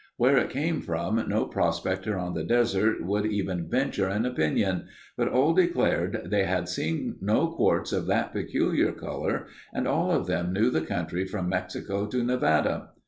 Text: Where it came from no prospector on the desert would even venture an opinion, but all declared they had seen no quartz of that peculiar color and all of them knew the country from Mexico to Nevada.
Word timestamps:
Where 0.17 0.35
it 0.37 0.49
came 0.49 0.81
from 0.81 1.23
no 1.29 1.45
prospector 1.45 2.17
on 2.17 2.33
the 2.33 2.43
desert 2.43 3.05
would 3.05 3.23
even 3.27 3.69
venture 3.69 4.07
an 4.07 4.25
opinion, 4.25 4.87
but 5.15 5.27
all 5.27 5.53
declared 5.53 6.23
they 6.31 6.45
had 6.45 6.67
seen 6.67 7.17
no 7.21 7.45
quartz 7.49 7.91
of 7.93 8.07
that 8.07 8.33
peculiar 8.33 8.93
color 8.93 9.45
and 9.71 9.87
all 9.87 10.09
of 10.09 10.25
them 10.25 10.53
knew 10.53 10.71
the 10.71 10.81
country 10.81 11.23
from 11.25 11.49
Mexico 11.49 12.07
to 12.07 12.23
Nevada. 12.23 12.89